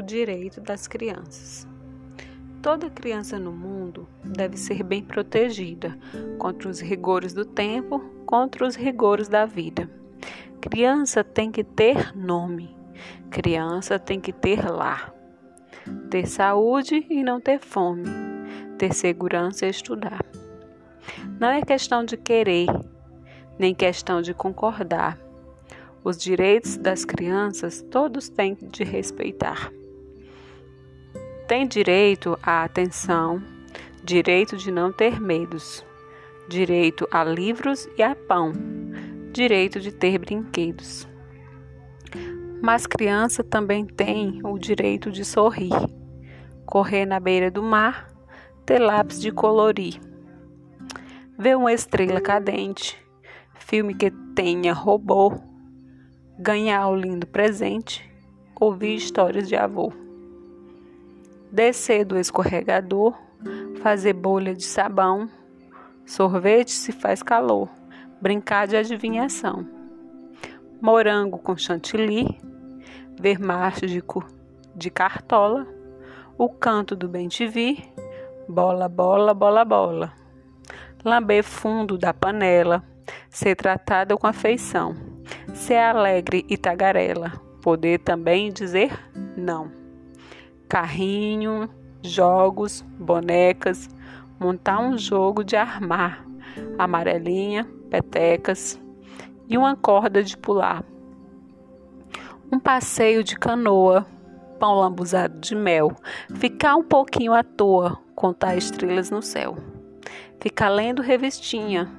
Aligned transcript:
o 0.00 0.02
direito 0.02 0.60
das 0.60 0.88
crianças. 0.88 1.68
Toda 2.62 2.90
criança 2.90 3.38
no 3.38 3.52
mundo 3.52 4.08
deve 4.24 4.56
ser 4.56 4.82
bem 4.82 5.02
protegida 5.02 5.96
contra 6.38 6.68
os 6.68 6.80
rigores 6.80 7.32
do 7.32 7.44
tempo, 7.44 8.00
contra 8.26 8.66
os 8.66 8.74
rigores 8.74 9.28
da 9.28 9.46
vida. 9.46 9.88
Criança 10.60 11.22
tem 11.22 11.50
que 11.50 11.64
ter 11.64 12.14
nome, 12.16 12.74
criança 13.30 13.98
tem 13.98 14.20
que 14.20 14.32
ter 14.32 14.70
lar, 14.70 15.14
ter 16.10 16.26
saúde 16.26 17.06
e 17.08 17.22
não 17.22 17.40
ter 17.40 17.60
fome, 17.60 18.04
ter 18.76 18.92
segurança 18.94 19.66
e 19.66 19.70
estudar. 19.70 20.24
Não 21.38 21.48
é 21.48 21.62
questão 21.62 22.04
de 22.04 22.16
querer, 22.16 22.68
nem 23.58 23.74
questão 23.74 24.20
de 24.20 24.34
concordar. 24.34 25.18
Os 26.04 26.18
direitos 26.18 26.76
das 26.76 27.04
crianças 27.06 27.82
todos 27.90 28.28
têm 28.28 28.54
de 28.54 28.84
respeitar. 28.84 29.70
Tem 31.50 31.66
direito 31.66 32.38
à 32.44 32.62
atenção, 32.62 33.42
direito 34.04 34.56
de 34.56 34.70
não 34.70 34.92
ter 34.92 35.20
medos, 35.20 35.84
direito 36.48 37.08
a 37.10 37.24
livros 37.24 37.88
e 37.98 38.04
a 38.04 38.14
pão, 38.14 38.52
direito 39.32 39.80
de 39.80 39.90
ter 39.90 40.16
brinquedos. 40.16 41.08
Mas 42.62 42.86
criança 42.86 43.42
também 43.42 43.84
tem 43.84 44.40
o 44.44 44.56
direito 44.60 45.10
de 45.10 45.24
sorrir, 45.24 45.72
correr 46.64 47.04
na 47.04 47.18
beira 47.18 47.50
do 47.50 47.64
mar, 47.64 48.06
ter 48.64 48.78
lápis 48.78 49.20
de 49.20 49.32
colorir, 49.32 49.98
ver 51.36 51.56
uma 51.56 51.72
estrela 51.72 52.20
cadente, 52.20 52.96
filme 53.56 53.92
que 53.92 54.12
tenha 54.36 54.72
robô, 54.72 55.36
ganhar 56.38 56.86
o 56.86 56.94
lindo 56.94 57.26
presente, 57.26 58.08
ouvir 58.54 58.94
histórias 58.94 59.48
de 59.48 59.56
avô 59.56 59.92
descer 61.50 62.04
do 62.04 62.18
escorregador, 62.18 63.14
fazer 63.82 64.12
bolha 64.12 64.54
de 64.54 64.64
sabão, 64.64 65.28
sorvete 66.06 66.70
se 66.70 66.92
faz 66.92 67.22
calor, 67.22 67.68
brincar 68.20 68.66
de 68.66 68.76
adivinhação, 68.76 69.66
morango 70.80 71.38
com 71.38 71.56
chantilly, 71.56 72.38
ver 73.18 73.38
de, 73.86 74.02
de 74.74 74.90
cartola, 74.90 75.66
o 76.38 76.48
canto 76.48 76.94
do 76.94 77.08
bem-te-vi, 77.08 77.92
bola, 78.48 78.88
bola, 78.88 79.34
bola, 79.34 79.64
bola, 79.64 80.12
lamber 81.04 81.42
fundo 81.42 81.98
da 81.98 82.14
panela, 82.14 82.84
ser 83.28 83.56
tratada 83.56 84.16
com 84.16 84.26
afeição, 84.26 84.94
ser 85.52 85.78
alegre 85.78 86.46
e 86.48 86.56
tagarela, 86.56 87.32
poder 87.60 87.98
também 87.98 88.52
dizer 88.52 88.92
não 89.36 89.79
carrinho, 90.70 91.68
jogos, 92.00 92.82
bonecas, 92.96 93.90
montar 94.38 94.78
um 94.78 94.96
jogo 94.96 95.42
de 95.42 95.56
armar, 95.56 96.24
amarelinha, 96.78 97.68
petecas 97.90 98.80
e 99.48 99.58
uma 99.58 99.74
corda 99.74 100.22
de 100.22 100.38
pular. 100.38 100.84
Um 102.52 102.60
passeio 102.60 103.24
de 103.24 103.36
canoa, 103.36 104.06
pão 104.60 104.76
lambuzado 104.76 105.40
de 105.40 105.56
mel, 105.56 105.90
ficar 106.36 106.76
um 106.76 106.84
pouquinho 106.84 107.32
à 107.32 107.42
toa, 107.42 107.98
contar 108.14 108.56
estrelas 108.56 109.10
no 109.10 109.22
céu. 109.22 109.56
Ficar 110.38 110.68
lendo 110.68 111.02
revistinha, 111.02 111.90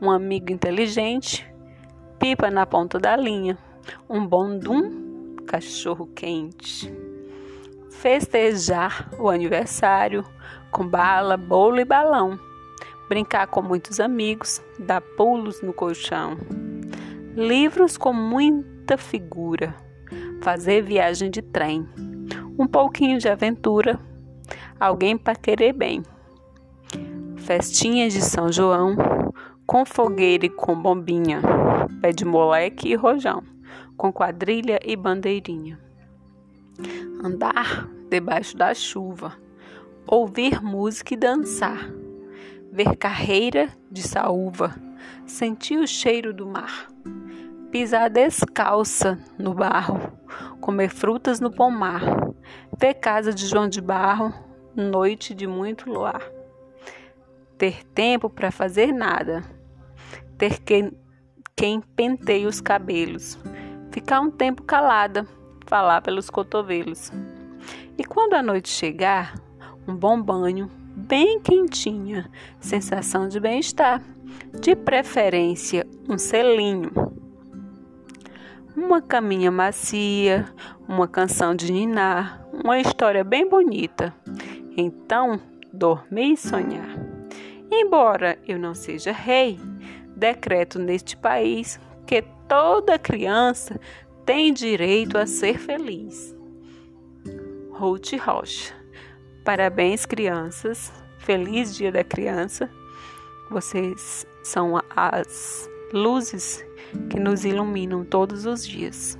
um 0.00 0.10
amigo 0.10 0.50
inteligente, 0.50 1.46
pipa 2.18 2.50
na 2.50 2.64
ponta 2.64 2.98
da 2.98 3.14
linha, 3.16 3.58
um 4.08 4.26
bom 4.26 4.58
dum, 4.58 5.36
cachorro 5.46 6.06
quente 6.06 6.90
festejar 8.00 9.08
o 9.18 9.30
aniversário 9.30 10.24
com 10.70 10.86
bala, 10.86 11.36
bolo 11.36 11.80
e 11.80 11.84
balão, 11.84 12.38
brincar 13.08 13.46
com 13.46 13.62
muitos 13.62 14.00
amigos, 14.00 14.60
dar 14.78 15.00
pulos 15.00 15.62
no 15.62 15.72
colchão, 15.72 16.36
livros 17.34 17.96
com 17.96 18.12
muita 18.12 18.98
figura, 18.98 19.74
fazer 20.42 20.82
viagem 20.82 21.30
de 21.30 21.40
trem, 21.40 21.88
um 22.58 22.66
pouquinho 22.66 23.18
de 23.18 23.28
aventura, 23.28 23.98
alguém 24.78 25.16
para 25.16 25.36
querer 25.36 25.72
bem, 25.72 26.02
festinhas 27.36 28.12
de 28.12 28.20
São 28.20 28.52
João, 28.52 28.96
com 29.66 29.86
fogueira 29.86 30.44
e 30.44 30.50
com 30.50 30.74
bombinha, 30.74 31.40
pé 32.02 32.12
de 32.12 32.24
moleque 32.24 32.88
e 32.88 32.94
rojão, 32.96 33.42
com 33.96 34.12
quadrilha 34.12 34.78
e 34.84 34.94
bandeirinha 34.94 35.78
andar 37.22 37.88
debaixo 38.08 38.56
da 38.56 38.74
chuva, 38.74 39.32
ouvir 40.06 40.62
música 40.62 41.14
e 41.14 41.16
dançar, 41.16 41.90
ver 42.70 42.96
carreira 42.96 43.68
de 43.90 44.02
saúva, 44.02 44.74
sentir 45.26 45.78
o 45.78 45.86
cheiro 45.86 46.32
do 46.32 46.46
mar, 46.46 46.88
pisar 47.70 48.10
descalça 48.10 49.18
no 49.38 49.54
barro, 49.54 50.12
comer 50.60 50.90
frutas 50.90 51.40
no 51.40 51.50
pomar, 51.50 52.02
ver 52.78 52.94
casa 52.94 53.32
de 53.32 53.46
João 53.46 53.68
de 53.68 53.80
Barro, 53.80 54.32
noite 54.74 55.34
de 55.34 55.46
muito 55.46 55.90
luar, 55.90 56.22
ter 57.56 57.84
tempo 57.86 58.28
para 58.28 58.50
fazer 58.50 58.92
nada, 58.92 59.42
ter 60.36 60.60
quem, 60.60 60.92
quem 61.56 61.80
penteie 61.80 62.46
os 62.46 62.60
cabelos, 62.60 63.38
ficar 63.90 64.20
um 64.20 64.30
tempo 64.30 64.62
calada 64.62 65.26
falar 65.66 66.00
pelos 66.02 66.30
cotovelos. 66.30 67.12
E 67.96 68.04
quando 68.04 68.34
a 68.34 68.42
noite 68.42 68.68
chegar, 68.68 69.34
um 69.86 69.94
bom 69.94 70.20
banho, 70.20 70.70
bem 70.96 71.40
quentinha, 71.40 72.30
sensação 72.60 73.28
de 73.28 73.38
bem-estar, 73.38 74.02
de 74.60 74.74
preferência 74.74 75.86
um 76.08 76.18
selinho. 76.18 76.90
Uma 78.76 79.00
caminha 79.00 79.50
macia, 79.50 80.46
uma 80.88 81.06
canção 81.06 81.54
de 81.54 81.72
ninar, 81.72 82.44
uma 82.52 82.78
história 82.80 83.22
bem 83.22 83.48
bonita. 83.48 84.12
Então, 84.76 85.40
dormir 85.72 86.32
e 86.32 86.36
sonhar. 86.36 86.88
Embora 87.70 88.38
eu 88.46 88.58
não 88.58 88.74
seja 88.74 89.12
rei, 89.12 89.58
decreto 90.16 90.78
neste 90.78 91.16
país 91.16 91.78
que 92.06 92.22
toda 92.48 92.98
criança 92.98 93.80
tem 94.24 94.52
direito 94.52 95.18
a 95.18 95.26
ser 95.26 95.58
feliz. 95.58 96.34
Ruth 97.70 98.12
Rocha. 98.14 98.74
Parabéns, 99.44 100.06
crianças. 100.06 100.92
Feliz 101.18 101.74
Dia 101.76 101.92
da 101.92 102.02
Criança. 102.02 102.70
Vocês 103.50 104.26
são 104.42 104.80
as 104.90 105.68
luzes 105.92 106.64
que 107.10 107.18
nos 107.18 107.44
iluminam 107.44 108.04
todos 108.04 108.46
os 108.46 108.66
dias. 108.66 109.18